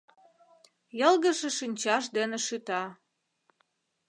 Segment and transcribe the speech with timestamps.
[0.99, 2.83] Йылгыжше шинчаж дене шӱта.